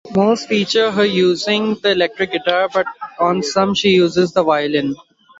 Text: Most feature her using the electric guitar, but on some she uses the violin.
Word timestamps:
Most 0.15 0.49
feature 0.49 0.89
her 0.89 1.05
using 1.05 1.75
the 1.75 1.91
electric 1.91 2.31
guitar, 2.31 2.67
but 2.73 2.87
on 3.19 3.43
some 3.43 3.75
she 3.75 3.91
uses 3.91 4.31
the 4.31 4.41
violin. 4.41 4.95